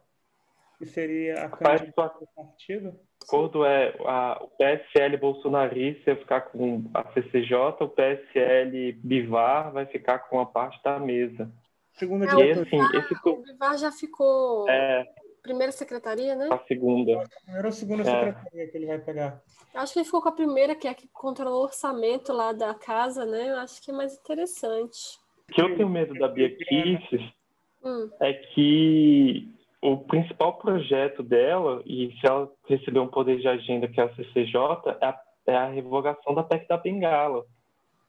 que 0.77 0.85
seria 0.85 1.45
a 1.45 1.49
candidata 1.49 2.19
do 2.19 2.27
partido? 2.35 2.89
O 2.89 3.25
acordo 3.25 3.65
é 3.65 3.95
a, 4.05 4.41
o 4.41 4.47
PSL 4.57 5.17
bolsonarista 5.17 6.13
vai 6.13 6.15
ficar 6.15 6.41
com 6.41 6.89
a 6.93 7.03
CCJ, 7.11 7.55
o 7.81 7.89
PSL 7.89 8.93
Bivar 9.03 9.71
vai 9.71 9.85
ficar 9.85 10.19
com 10.19 10.39
a 10.39 10.45
parte 10.45 10.81
da 10.83 10.99
mesa. 10.99 11.51
Segunda 11.93 12.25
é, 12.25 12.47
e, 12.47 12.51
assim, 12.51 12.77
esse... 12.97 13.13
O 13.27 13.43
Bivar 13.43 13.77
já 13.77 13.91
ficou 13.91 14.67
é, 14.69 15.05
primeira 15.41 15.71
secretaria, 15.71 16.35
né? 16.35 16.47
A 16.51 16.59
segunda. 16.65 17.23
Era 17.47 17.67
a 17.67 17.71
segunda 17.71 18.03
é. 18.03 18.05
secretaria 18.05 18.67
que 18.67 18.77
ele 18.77 18.85
vai 18.85 18.99
pegar. 18.99 19.41
Eu 19.73 19.81
acho 19.81 19.93
que 19.93 19.99
ele 19.99 20.05
ficou 20.05 20.21
com 20.21 20.29
a 20.29 20.33
primeira, 20.33 20.75
que 20.75 20.87
é 20.87 20.91
a 20.91 20.95
que 20.95 21.07
controla 21.09 21.55
o 21.55 21.63
orçamento 21.63 22.31
lá 22.31 22.53
da 22.53 22.73
casa, 22.73 23.25
né? 23.25 23.49
Eu 23.49 23.57
acho 23.57 23.81
que 23.81 23.91
é 23.91 23.93
mais 23.93 24.17
interessante. 24.17 25.19
O 25.49 25.53
que 25.53 25.61
eu 25.61 25.75
tenho 25.75 25.89
medo 25.89 26.13
da 26.13 26.27
Bia 26.27 26.55
Kisses 26.55 27.38
hum. 27.83 28.09
é 28.19 28.33
que 28.33 29.47
o 29.81 29.97
principal 29.97 30.53
projeto 30.57 31.23
dela, 31.23 31.81
e 31.85 32.13
se 32.19 32.27
ela 32.27 32.51
receber 32.67 32.99
um 32.99 33.07
poder 33.07 33.39
de 33.39 33.47
agenda 33.47 33.87
que 33.87 33.99
é 33.99 34.03
a 34.03 34.15
CCJ, 34.15 34.57
é 35.01 35.05
a, 35.05 35.19
é 35.47 35.55
a 35.55 35.69
revogação 35.69 36.33
da 36.33 36.43
PEC 36.43 36.67
da 36.67 36.77
Bengala, 36.77 37.45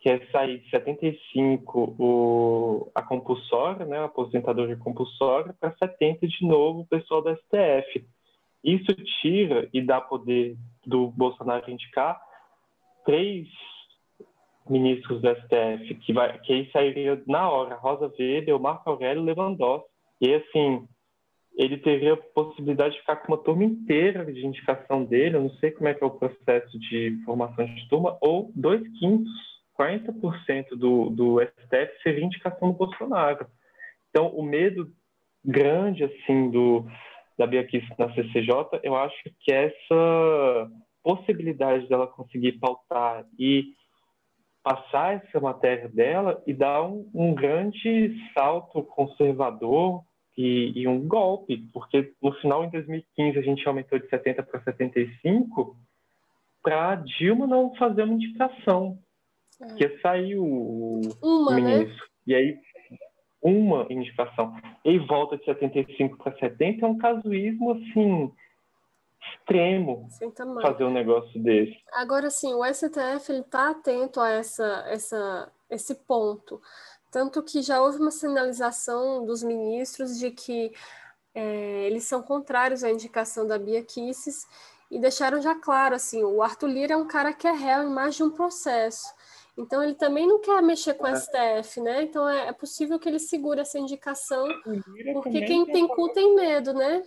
que 0.00 0.09
é 0.09 0.27
sair 0.33 0.59
de 0.59 0.71
75 0.71 1.95
o, 1.99 2.91
a 2.95 3.03
compulsória, 3.03 3.87
né, 3.87 3.99
a 3.99 4.05
aposentadoria 4.05 4.77
compulsória, 4.77 5.55
para 5.61 5.75
70 5.77 6.27
de 6.27 6.47
novo 6.47 6.81
o 6.81 6.87
pessoal 6.87 7.23
da 7.23 7.37
STF. 7.37 8.05
Isso 8.65 8.93
tira 9.21 9.69
e 9.73 9.81
dá 9.81 10.00
poder 10.00 10.57
do 10.85 11.09
Bolsonaro 11.09 11.71
indicar 11.71 12.21
três 13.05 13.47
ministros 14.71 15.21
do 15.21 15.29
STF, 15.29 15.95
que, 15.97 16.12
vai, 16.12 16.39
que 16.39 16.53
aí 16.53 16.71
sairia 16.71 17.21
na 17.27 17.50
hora, 17.50 17.75
Rosa 17.75 18.12
Weber, 18.19 18.59
Marco 18.59 18.89
Aurélio 18.89 19.23
Lewandowski. 19.23 19.89
E 20.21 20.35
assim, 20.35 20.87
ele 21.57 21.77
teria 21.79 22.15
a 22.15 22.17
possibilidade 22.17 22.95
de 22.95 23.00
ficar 23.00 23.17
com 23.17 23.33
uma 23.33 23.43
turma 23.43 23.65
inteira 23.65 24.25
de 24.33 24.47
indicação 24.47 25.05
dele, 25.05 25.37
eu 25.37 25.43
não 25.43 25.50
sei 25.57 25.71
como 25.71 25.89
é 25.89 25.95
que 25.95 26.03
é 26.03 26.07
o 26.07 26.11
processo 26.11 26.79
de 26.79 27.21
formação 27.25 27.65
de 27.67 27.89
turma, 27.89 28.17
ou 28.21 28.50
dois 28.55 28.83
quintos, 28.99 29.33
40% 29.79 30.71
do, 30.77 31.11
do 31.11 31.41
STF 31.41 32.03
seria 32.03 32.25
indicação 32.25 32.71
do 32.71 32.77
Bolsonaro. 32.77 33.47
Então, 34.11 34.29
o 34.29 34.43
medo 34.43 34.91
grande, 35.45 36.05
assim, 36.05 36.50
do, 36.50 36.87
da 37.39 37.47
Bia 37.47 37.67
na 37.99 38.12
CCJ, 38.15 38.81
eu 38.83 38.95
acho 38.95 39.17
que 39.41 39.53
essa 39.53 40.71
possibilidade 41.03 41.89
dela 41.89 42.07
conseguir 42.07 42.53
pautar 42.53 43.25
e 43.39 43.73
passar 44.62 45.14
essa 45.14 45.40
matéria 45.40 45.88
dela 45.88 46.43
e 46.47 46.52
dar 46.52 46.83
um, 46.83 47.09
um 47.14 47.35
grande 47.35 48.14
salto 48.35 48.83
conservador 48.83 50.02
e, 50.37 50.73
e, 50.75 50.88
um 50.88 51.07
golpe, 51.07 51.59
porque 51.73 52.12
no 52.23 52.33
final, 52.35 52.64
em 52.64 52.71
2015, 52.71 53.38
a 53.38 53.43
gente 53.43 53.67
aumentou 53.67 53.99
de 53.99 54.09
70 54.09 54.43
para 54.43 54.62
75 54.62 55.76
para 56.62 56.97
Dilma 56.97 57.47
não 57.47 57.75
fazer 57.75 58.02
uma 58.02 58.14
indicação, 58.14 58.99
é. 59.61 59.75
que 59.75 59.99
saiu 60.00 60.43
o, 60.43 61.00
uma, 61.23 61.55
né? 61.55 61.61
ministro. 61.61 62.05
Né? 62.05 62.11
E 62.26 62.35
aí, 62.35 62.59
uma 63.43 63.87
indicação. 63.90 64.55
E 64.85 64.99
volta 64.99 65.37
de 65.38 65.45
75 65.45 66.19
para 66.19 66.38
70 66.38 66.85
é 66.85 66.88
um 66.88 66.99
casuísmo, 66.99 67.73
assim, 67.73 68.31
extremo 69.35 70.09
fazer 70.63 70.85
um 70.85 70.93
negócio 70.93 71.43
desse. 71.43 71.77
Agora, 71.93 72.31
sim, 72.31 72.55
o 72.55 72.65
STF 72.65 73.33
está 73.33 73.71
atento 73.71 74.21
a 74.21 74.31
essa, 74.31 74.85
essa, 74.89 75.53
esse 75.69 75.95
ponto. 75.95 76.61
Tanto 77.11 77.43
que 77.43 77.63
já 77.63 77.83
houve 77.83 77.99
uma 77.99 78.11
sinalização 78.11 79.25
dos 79.25 79.43
ministros 79.43 80.19
de 80.19 80.31
que 80.31 80.73
é, 81.35 81.87
eles 81.87 82.05
são 82.05 82.23
contrários 82.23 82.85
à 82.85 82.91
indicação 82.91 83.47
da 83.47 83.59
Bia 83.59 83.83
Kisses 83.83 84.47
e 84.91 84.99
deixaram 84.99 85.41
já 85.41 85.55
claro, 85.55 85.95
assim, 85.95 86.23
o 86.23 86.43
Arthur 86.43 86.69
Lira 86.69 86.95
é 86.95 86.97
um 86.97 87.07
cara 87.07 87.33
que 87.33 87.47
é 87.47 87.53
réu 87.53 87.85
em 87.85 87.93
mais 87.93 88.17
de 88.17 88.23
um 88.23 88.31
processo. 88.31 89.13
Então 89.59 89.83
ele 89.83 89.95
também 89.95 90.26
não 90.26 90.40
quer 90.40 90.62
mexer 90.62 90.95
com 90.95 91.04
o 91.04 91.16
STF, 91.16 91.80
né? 91.80 92.02
Então 92.02 92.28
é, 92.28 92.49
é, 92.49 92.52
possível 92.52 92.99
que 92.99 93.09
ele 93.09 93.19
segure 93.19 93.61
essa 93.61 93.78
indicação, 93.78 94.49
porque 95.12 95.42
quem 95.42 95.66
tem 95.66 95.87
cu 95.87 96.12
tem 96.12 96.35
medo, 96.35 96.73
né? 96.73 97.02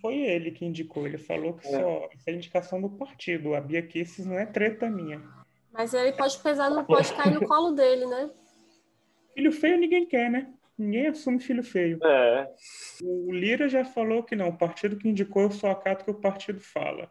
Foi 0.00 0.14
ele 0.14 0.50
que 0.50 0.64
indicou, 0.64 1.06
ele 1.06 1.18
falou 1.18 1.54
que 1.54 1.66
é. 1.66 1.70
só 1.70 2.08
essa 2.12 2.30
é 2.30 2.34
indicação 2.34 2.80
do 2.80 2.90
partido, 2.90 3.54
a 3.54 3.60
Bia 3.60 3.82
Kisses 3.82 4.26
não 4.26 4.38
é 4.38 4.46
treta 4.46 4.90
minha. 4.90 5.22
Mas 5.72 5.92
ele 5.92 6.12
pode 6.12 6.38
pesar, 6.38 6.70
não 6.70 6.84
pode 6.84 7.12
cair 7.14 7.34
no 7.34 7.46
colo 7.48 7.72
dele, 7.72 8.06
né? 8.06 8.30
Filho 9.34 9.52
feio 9.52 9.78
ninguém 9.78 10.06
quer, 10.06 10.30
né? 10.30 10.52
Ninguém 10.78 11.08
assume 11.08 11.40
filho 11.40 11.62
feio. 11.62 11.98
É. 12.04 12.48
O 13.02 13.32
Lira 13.32 13.68
já 13.68 13.84
falou 13.84 14.22
que 14.22 14.36
não, 14.36 14.48
o 14.48 14.58
partido 14.58 14.96
que 14.96 15.08
indicou 15.08 15.42
eu 15.42 15.50
só 15.50 15.70
acato 15.70 16.04
que 16.04 16.10
o 16.10 16.20
partido 16.20 16.60
fala. 16.60 17.10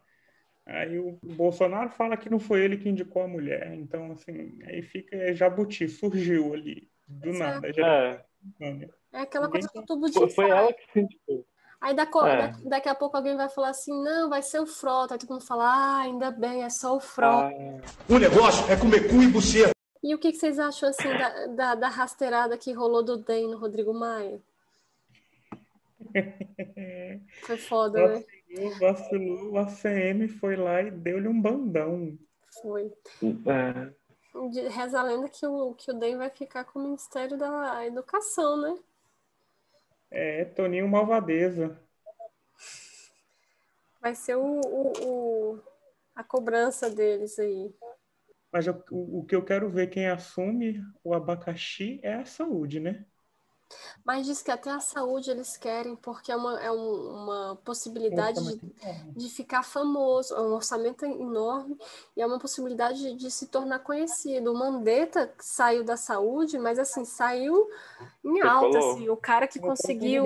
Aí 0.66 0.98
o 0.98 1.18
Bolsonaro 1.22 1.90
fala 1.90 2.16
que 2.16 2.30
não 2.30 2.40
foi 2.40 2.64
ele 2.64 2.78
que 2.78 2.88
indicou 2.88 3.24
a 3.24 3.28
mulher. 3.28 3.74
Então, 3.74 4.12
assim, 4.14 4.60
aí 4.66 4.82
fica 4.82 5.34
Jabuti, 5.34 5.90
surgiu 5.90 6.54
ali, 6.54 6.90
do 7.08 7.30
Exato. 7.30 7.54
nada. 7.54 7.74
Já 7.74 7.88
é. 8.62 8.90
é 9.14 9.20
aquela 9.20 9.50
coisa 9.50 9.68
que 9.68 9.86
tubo 9.86 10.10
de 10.10 10.34
Foi 10.34 10.50
ela 10.50 10.72
que 10.72 10.92
se 10.92 11.00
indicou. 11.02 11.46
Aí 11.82 11.94
daqui, 11.94 12.18
é. 12.18 12.54
daqui 12.70 12.88
a 12.88 12.96
pouco 12.96 13.18
alguém 13.18 13.36
vai 13.36 13.50
falar 13.50 13.72
assim, 13.72 13.92
não, 13.92 14.30
vai 14.30 14.42
ser 14.42 14.62
o 14.62 14.66
Frota. 14.66 15.16
Aí 15.16 15.20
todo 15.20 15.32
mundo 15.32 15.44
fala, 15.44 15.66
ah, 15.66 16.02
ainda 16.04 16.32
bem, 16.32 16.64
é 16.64 16.70
só 16.70 16.96
o 16.96 17.00
Frota. 17.02 17.54
Ah. 17.54 17.82
O 18.08 18.18
negócio 18.18 18.72
é 18.72 18.78
comer 18.78 19.10
cu 19.10 19.22
e 19.22 19.28
buceta. 19.28 19.74
E 20.02 20.16
o 20.16 20.18
que, 20.18 20.32
vocês 20.32 20.60
acham 20.60 20.88
assim 20.90 21.10
da, 21.10 21.48
da, 21.48 21.76
da, 21.76 21.88
rasteirada 21.90 22.58
que 22.58 22.72
rolou 22.72 23.04
do 23.04 23.18
DEM 23.18 23.50
no 23.50 23.58
Rodrigo 23.58 23.94
Maia? 23.94 24.40
Foi 27.44 27.58
foda, 27.58 28.08
né? 28.08 28.24
Vacilou, 28.54 28.70
né? 28.70 28.78
Vacilou, 28.80 29.52
o 29.52 29.58
ACM 29.58 30.28
foi 30.28 30.56
lá 30.56 30.82
e 30.82 30.92
deu-lhe 30.92 31.28
um 31.28 31.42
bandão. 31.42 32.18
Foi. 32.62 32.92
É. 33.48 33.94
Reza 34.70 35.00
a 35.00 35.04
lenda 35.04 35.30
que 35.30 35.46
o, 35.46 35.74
que 35.74 35.92
o 35.92 35.94
DEM 35.94 36.18
vai 36.18 36.30
ficar 36.30 36.64
com 36.66 36.80
o 36.80 36.84
Ministério 36.84 37.38
da 37.38 37.86
Educação, 37.86 38.60
né? 38.62 38.76
É, 40.10 40.46
Toninho 40.46 40.88
Malvadeza. 40.88 41.80
Vai 44.02 44.16
ser 44.16 44.36
o, 44.36 44.60
o, 44.62 44.94
o 45.02 45.60
a 46.16 46.24
cobrança 46.24 46.90
deles 46.90 47.40
aí. 47.40 47.74
Mas 48.52 48.68
eu, 48.68 48.84
o, 48.92 49.20
o 49.20 49.26
que 49.26 49.36
eu 49.36 49.44
quero 49.44 49.70
ver 49.70 49.88
quem 49.88 50.08
assume 50.08 50.84
o 51.04 51.14
abacaxi 51.14 52.00
é 52.04 52.14
a 52.14 52.26
saúde, 52.26 52.80
né? 52.80 53.06
Mas 54.06 54.26
diz 54.26 54.42
que 54.42 54.52
até 54.52 54.70
a 54.70 54.80
saúde 54.80 55.32
eles 55.32 55.56
querem, 55.58 55.96
porque 55.96 56.32
é 56.32 56.36
uma, 56.36 56.60
é 56.62 56.72
um, 56.72 57.24
uma 57.24 57.56
possibilidade 57.64 58.42
de, 58.42 58.60
de 59.16 59.30
ficar 59.30 59.64
famoso, 59.64 60.34
é 60.34 60.42
um 60.42 60.54
orçamento 60.54 61.06
enorme 61.06 61.78
e 62.16 62.22
é 62.22 62.26
uma 62.26 62.40
possibilidade 62.40 63.00
de, 63.00 63.16
de, 63.16 63.32
se 63.32 63.48
tornar 63.48 63.80
conhecido. 63.80 64.52
O 64.52 64.58
Mandetta 64.58 65.34
saiu 65.40 65.84
da 65.84 65.96
saúde, 65.96 66.58
mas 66.58 66.78
assim, 66.78 67.06
saiu 67.06 67.68
em 68.24 68.42
alta, 68.42 68.78
assim, 68.78 69.10
o 69.10 69.18
cara 69.18 69.48
que 69.48 69.60
conseguiu, 69.60 70.26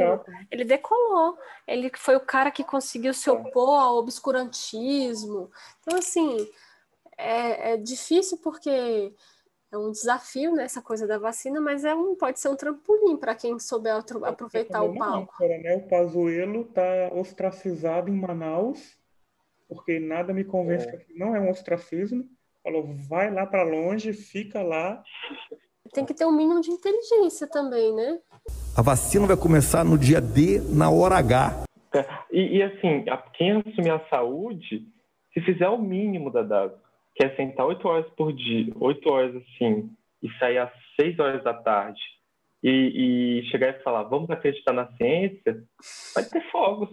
ele 0.50 0.64
decolou, 0.64 1.38
ele 1.68 1.92
foi 1.96 2.16
o 2.16 2.22
cara 2.22 2.52
que 2.52 2.64
conseguiu 2.64 3.14
se 3.14 3.30
opor 3.30 3.80
ao 3.80 3.98
obscurantismo. 3.98 5.52
Então, 5.82 6.00
assim, 6.00 6.48
é, 7.18 7.74
é 7.74 7.78
difícil 7.78 8.38
porque 8.38 9.14
é 9.72 9.78
um 9.78 9.92
desafio, 9.92 10.54
né, 10.54 10.64
essa 10.64 10.82
coisa 10.82 11.06
da 11.06 11.18
vacina, 11.18 11.60
mas 11.60 11.84
é 11.84 11.94
um, 11.94 12.16
pode 12.16 12.40
ser 12.40 12.50
um 12.50 12.56
trampolim 12.56 13.18
para 13.18 13.36
quem 13.36 13.60
souber 13.60 13.94
aproveitar 14.24 14.82
o 14.82 14.98
palco. 14.98 15.34
Né? 15.40 15.76
O 15.76 15.88
Pazuello 15.88 16.62
está 16.62 17.12
ostracizado 17.14 18.10
em 18.10 18.20
Manaus, 18.20 18.98
porque 19.68 20.00
nada 20.00 20.34
me 20.34 20.46
convence 20.46 20.88
é. 20.88 20.98
que 20.98 21.14
não 21.18 21.36
é 21.36 21.40
um 21.40 21.50
ostracismo. 21.50 22.24
Falou, 22.64 22.88
vai 23.10 23.32
lá 23.32 23.46
para 23.46 23.64
longe, 23.64 24.14
fica 24.14 24.62
lá. 24.62 25.04
Tem 25.94 26.06
que 26.06 26.14
ter 26.14 26.26
um 26.26 26.36
mínimo 26.36 26.62
de 26.62 26.72
inteligência 26.72 27.48
também, 27.48 27.94
né? 27.94 28.20
A 28.76 28.82
vacina 28.82 29.26
vai 29.26 29.38
começar 29.38 29.84
no 29.84 29.98
dia 29.98 30.22
D, 30.22 30.62
na 30.70 30.90
hora 30.90 31.18
H. 31.18 31.64
É, 31.94 32.06
e, 32.32 32.58
e 32.58 32.64
assim, 32.64 33.06
quem 33.34 33.52
assumir 33.52 33.92
a 33.92 34.08
saúde, 34.10 34.86
se 35.34 35.42
fizer 35.42 35.68
o 35.70 35.78
mínimo 35.78 36.32
da 36.32 36.44
data, 36.44 36.87
que 37.18 37.26
é 37.26 37.36
sentar 37.36 37.66
oito 37.66 37.88
horas 37.88 38.08
por 38.12 38.32
dia, 38.32 38.72
oito 38.80 39.10
horas 39.10 39.36
assim, 39.36 39.90
e 40.22 40.32
sair 40.38 40.60
às 40.60 40.72
seis 40.96 41.18
horas 41.18 41.44
da 41.44 41.54
tarde, 41.54 42.00
e, 42.64 43.42
e, 43.42 43.50
chegar 43.50 43.70
e 43.70 43.82
falar, 43.82 44.04
vamos 44.04 44.30
acreditar 44.30 44.72
na 44.72 44.88
ciência, 44.94 45.64
vai 46.14 46.24
ter 46.24 46.52
fogos. 46.52 46.90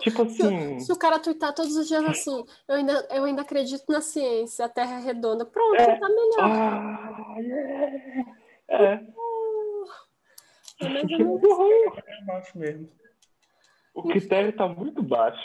Tipo 0.00 0.22
assim. 0.22 0.78
Se, 0.78 0.86
se, 0.86 0.92
o 0.92 0.98
cara 0.98 1.18
twittar 1.18 1.52
todos 1.54 1.76
os 1.76 1.88
dias 1.88 2.04
assim, 2.04 2.44
eu 2.68 2.76
ainda, 2.76 3.08
eu 3.10 3.24
ainda 3.24 3.42
acredito 3.42 3.84
na 3.90 4.00
ciência, 4.00 4.64
a 4.64 4.68
Terra 4.68 4.98
é 4.98 5.00
redonda, 5.00 5.44
pronto, 5.44 5.74
é. 5.74 5.98
tá 5.98 6.08
melhor. 6.08 6.40
Ah, 6.40 7.36
yeah. 7.38 8.36
É. 8.68 8.94
Uh, 8.94 9.84
é 10.80 10.88
mais 10.88 11.04
ou 11.10 11.18
menos 11.18 11.44
assim. 11.44 12.02
É 12.06 12.24
baixo 12.24 12.58
mesmo. 12.58 12.88
O 13.94 14.02
critério 14.04 14.56
tá 14.56 14.66
muito 14.66 15.02
baixo. 15.02 15.44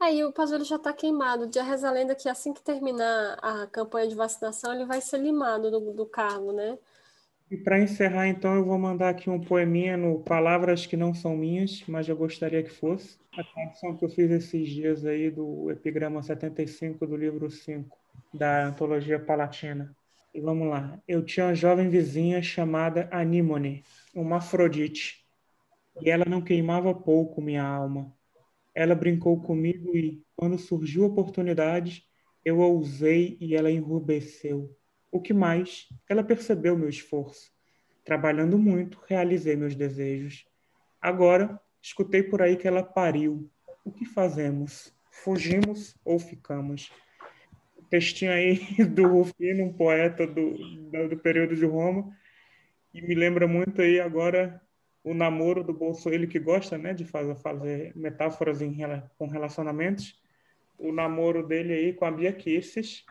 Aí 0.00 0.22
o 0.24 0.32
Pazuello 0.32 0.64
já 0.64 0.76
está 0.76 0.92
queimado. 0.92 1.50
Já 1.52 1.62
reza 1.62 1.88
a 1.88 1.92
lenda 1.92 2.14
que 2.14 2.28
assim 2.28 2.52
que 2.52 2.62
terminar 2.62 3.38
a 3.40 3.66
campanha 3.66 4.08
de 4.08 4.14
vacinação, 4.14 4.74
ele 4.74 4.84
vai 4.84 5.00
ser 5.00 5.18
limado 5.18 5.70
do, 5.70 5.92
do 5.92 6.06
cargo, 6.06 6.52
né? 6.52 6.78
E 7.50 7.56
para 7.56 7.78
encerrar, 7.78 8.26
então, 8.26 8.54
eu 8.54 8.64
vou 8.64 8.78
mandar 8.78 9.10
aqui 9.10 9.28
um 9.28 9.40
poeminha 9.40 9.96
no 9.96 10.18
Palavras 10.20 10.86
que 10.86 10.96
não 10.96 11.14
são 11.14 11.36
minhas, 11.36 11.84
mas 11.86 12.08
eu 12.08 12.16
gostaria 12.16 12.62
que 12.62 12.70
fosse. 12.70 13.18
A 13.36 13.44
tradução 13.44 13.96
que 13.96 14.04
eu 14.04 14.08
fiz 14.08 14.30
esses 14.30 14.68
dias 14.68 15.04
aí 15.04 15.30
do 15.30 15.70
epigrama 15.70 16.22
75 16.22 17.06
do 17.06 17.16
livro 17.16 17.50
5 17.50 17.96
da 18.32 18.66
antologia 18.66 19.20
palatina. 19.20 19.94
E 20.32 20.40
vamos 20.40 20.68
lá. 20.68 20.98
Eu 21.06 21.24
tinha 21.24 21.46
uma 21.46 21.54
jovem 21.54 21.88
vizinha 21.88 22.42
chamada 22.42 23.08
Anímone, 23.12 23.84
uma 24.14 24.38
Afrodite, 24.38 25.24
e 26.00 26.10
ela 26.10 26.24
não 26.24 26.42
queimava 26.42 26.92
pouco 26.94 27.40
minha 27.40 27.62
alma 27.62 28.12
ela 28.74 28.94
brincou 28.94 29.40
comigo 29.40 29.96
e, 29.96 30.22
quando 30.36 30.58
surgiu 30.58 31.04
a 31.04 31.06
oportunidade, 31.06 32.04
eu 32.44 32.60
a 32.62 32.68
usei 32.68 33.36
e 33.40 33.54
ela 33.54 33.70
enrubesceu. 33.70 34.76
O 35.10 35.20
que 35.20 35.32
mais? 35.32 35.88
Ela 36.08 36.24
percebeu 36.24 36.76
meu 36.76 36.88
esforço. 36.88 37.52
Trabalhando 38.04 38.58
muito, 38.58 39.00
realizei 39.06 39.56
meus 39.56 39.74
desejos. 39.74 40.44
Agora, 41.00 41.60
escutei 41.80 42.22
por 42.22 42.42
aí 42.42 42.56
que 42.56 42.66
ela 42.66 42.82
pariu. 42.82 43.48
O 43.84 43.92
que 43.92 44.04
fazemos? 44.04 44.92
Fugimos 45.10 45.96
ou 46.04 46.18
ficamos? 46.18 46.90
Textinho 47.88 48.32
aí 48.32 48.58
do 48.92 49.06
Rufino, 49.06 49.64
um 49.64 49.72
poeta 49.72 50.26
do, 50.26 51.08
do 51.08 51.16
período 51.18 51.54
de 51.54 51.64
Roma, 51.64 52.10
e 52.92 53.00
me 53.00 53.14
lembra 53.14 53.46
muito 53.46 53.80
aí 53.80 54.00
agora 54.00 54.60
o 55.04 55.12
namoro 55.12 55.62
do 55.62 55.74
Bolsonaro, 55.74 56.16
ele 56.16 56.26
que 56.26 56.38
gosta 56.38 56.78
né, 56.78 56.94
de 56.94 57.04
fazer, 57.04 57.36
fazer 57.36 57.92
metáforas 57.94 58.62
em, 58.62 58.74
com 59.18 59.28
relacionamentos, 59.28 60.18
o 60.78 60.90
namoro 60.90 61.46
dele 61.46 61.74
aí 61.74 61.92
com 61.92 62.06
a 62.06 62.10
Bia 62.10 62.32
Kisses, 62.32 63.04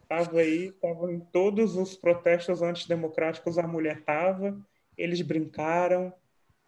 estava 0.00 0.38
aí, 0.38 0.66
estava 0.66 1.12
em 1.12 1.18
todos 1.18 1.76
os 1.76 1.96
protestos 1.96 2.62
antidemocráticos, 2.62 3.58
a 3.58 3.66
mulher 3.66 3.98
estava, 3.98 4.56
eles 4.96 5.20
brincaram, 5.20 6.14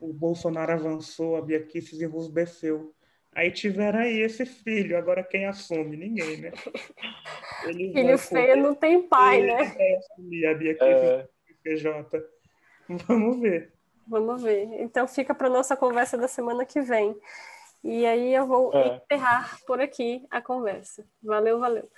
o 0.01 0.13
Bolsonaro 0.13 0.73
avançou, 0.73 1.37
a 1.37 1.43
Bia 1.43 1.63
Kisses 1.63 2.01
enrusbeceu. 2.01 2.93
Aí 3.33 3.53
tiveram 3.53 4.01
aí 4.01 4.21
esse 4.21 4.45
filho, 4.45 4.97
agora 4.97 5.23
quem 5.23 5.47
assume? 5.47 5.97
Ninguém, 5.97 6.39
né? 6.39 6.53
Ele 7.67 7.93
filho 7.93 8.19
feio 8.19 8.57
não 8.57 8.75
tem 8.75 9.09
pai, 9.09 9.41
né? 9.41 9.75
Assumir 9.99 10.47
a 10.47 10.55
Bia 10.55 10.75
Kisses 10.75 10.89
é... 10.89 11.29
PJ. 11.63 12.25
Vamos 13.07 13.41
ver. 13.41 13.74
Vamos 14.07 14.43
ver. 14.43 14.81
Então 14.81 15.07
fica 15.07 15.35
para 15.35 15.49
nossa 15.49 15.77
conversa 15.77 16.17
da 16.17 16.29
semana 16.29 16.65
que 16.65 16.81
vem. 16.81 17.17
E 17.83 18.07
aí 18.07 18.35
eu 18.35 18.47
vou 18.47 18.71
é. 18.73 19.01
encerrar 19.05 19.59
por 19.67 19.81
aqui 19.81 20.27
a 20.31 20.41
conversa. 20.41 21.05
Valeu, 21.23 21.61
valeu. 21.61 21.89